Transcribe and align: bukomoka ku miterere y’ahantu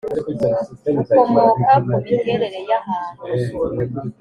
bukomoka 0.95 1.73
ku 1.85 1.93
miterere 2.05 2.59
y’ahantu 2.69 3.21